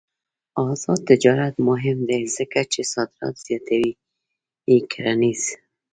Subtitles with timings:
[0.69, 3.93] آزاد تجارت مهم دی ځکه چې صادرات زیاتوي
[4.91, 5.43] کرنيز.